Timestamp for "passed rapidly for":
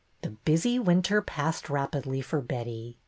1.21-2.41